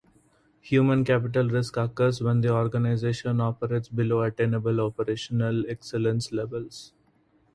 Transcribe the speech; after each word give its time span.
Human 0.61 1.03
capital 1.05 1.47
risk 1.47 1.77
occurs 1.77 2.23
when 2.23 2.41
the 2.41 2.49
organization 2.51 3.39
operates 3.39 3.87
below 3.87 4.23
attainable 4.23 4.81
operational 4.81 5.69
excellence 5.69 6.31
levels. 6.31 6.91